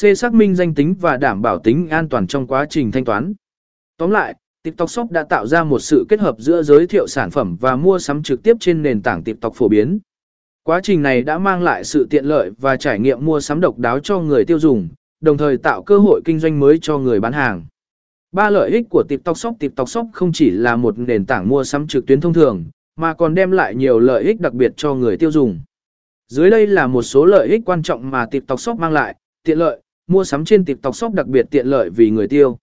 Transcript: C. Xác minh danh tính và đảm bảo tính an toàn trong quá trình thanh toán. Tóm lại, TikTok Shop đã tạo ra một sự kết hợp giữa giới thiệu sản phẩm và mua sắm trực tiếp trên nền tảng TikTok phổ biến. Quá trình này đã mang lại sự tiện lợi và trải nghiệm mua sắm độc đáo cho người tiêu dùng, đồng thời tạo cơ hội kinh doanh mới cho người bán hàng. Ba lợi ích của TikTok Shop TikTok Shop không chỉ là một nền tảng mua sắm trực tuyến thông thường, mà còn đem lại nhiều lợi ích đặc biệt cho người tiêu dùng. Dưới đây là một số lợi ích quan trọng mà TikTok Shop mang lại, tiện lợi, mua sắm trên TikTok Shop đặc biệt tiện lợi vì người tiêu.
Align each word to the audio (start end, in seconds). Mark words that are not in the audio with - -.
C. 0.00 0.04
Xác 0.16 0.34
minh 0.34 0.54
danh 0.54 0.74
tính 0.74 0.94
và 1.00 1.16
đảm 1.16 1.42
bảo 1.42 1.58
tính 1.58 1.88
an 1.88 2.08
toàn 2.08 2.26
trong 2.26 2.46
quá 2.46 2.66
trình 2.70 2.92
thanh 2.92 3.04
toán. 3.04 3.34
Tóm 3.96 4.10
lại, 4.10 4.34
TikTok 4.62 4.90
Shop 4.90 5.10
đã 5.10 5.22
tạo 5.22 5.46
ra 5.46 5.64
một 5.64 5.78
sự 5.78 6.06
kết 6.08 6.20
hợp 6.20 6.36
giữa 6.38 6.62
giới 6.62 6.86
thiệu 6.86 7.06
sản 7.06 7.30
phẩm 7.30 7.56
và 7.60 7.76
mua 7.76 7.98
sắm 7.98 8.22
trực 8.22 8.42
tiếp 8.42 8.56
trên 8.60 8.82
nền 8.82 9.02
tảng 9.02 9.22
TikTok 9.22 9.54
phổ 9.54 9.68
biến. 9.68 9.98
Quá 10.62 10.80
trình 10.82 11.02
này 11.02 11.22
đã 11.22 11.38
mang 11.38 11.62
lại 11.62 11.84
sự 11.84 12.06
tiện 12.10 12.24
lợi 12.24 12.50
và 12.58 12.76
trải 12.76 12.98
nghiệm 12.98 13.24
mua 13.24 13.40
sắm 13.40 13.60
độc 13.60 13.78
đáo 13.78 13.98
cho 13.98 14.18
người 14.18 14.44
tiêu 14.44 14.58
dùng, 14.58 14.88
đồng 15.20 15.38
thời 15.38 15.56
tạo 15.56 15.82
cơ 15.82 15.98
hội 15.98 16.20
kinh 16.24 16.38
doanh 16.38 16.60
mới 16.60 16.78
cho 16.82 16.98
người 16.98 17.20
bán 17.20 17.32
hàng. 17.32 17.64
Ba 18.32 18.50
lợi 18.50 18.70
ích 18.70 18.86
của 18.90 19.02
TikTok 19.08 19.38
Shop 19.38 19.56
TikTok 19.58 19.88
Shop 19.88 20.06
không 20.12 20.32
chỉ 20.32 20.50
là 20.50 20.76
một 20.76 20.98
nền 20.98 21.26
tảng 21.26 21.48
mua 21.48 21.64
sắm 21.64 21.86
trực 21.86 22.06
tuyến 22.06 22.20
thông 22.20 22.32
thường, 22.32 22.64
mà 22.96 23.14
còn 23.14 23.34
đem 23.34 23.50
lại 23.50 23.74
nhiều 23.74 23.98
lợi 23.98 24.24
ích 24.24 24.40
đặc 24.40 24.52
biệt 24.52 24.72
cho 24.76 24.94
người 24.94 25.16
tiêu 25.16 25.30
dùng. 25.30 25.60
Dưới 26.28 26.50
đây 26.50 26.66
là 26.66 26.86
một 26.86 27.02
số 27.02 27.24
lợi 27.24 27.48
ích 27.48 27.62
quan 27.64 27.82
trọng 27.82 28.10
mà 28.10 28.26
TikTok 28.26 28.60
Shop 28.60 28.78
mang 28.78 28.92
lại, 28.92 29.16
tiện 29.44 29.58
lợi, 29.58 29.80
mua 30.06 30.24
sắm 30.24 30.44
trên 30.44 30.64
TikTok 30.64 30.96
Shop 30.96 31.12
đặc 31.12 31.26
biệt 31.26 31.46
tiện 31.50 31.66
lợi 31.66 31.90
vì 31.90 32.10
người 32.10 32.28
tiêu. 32.28 32.58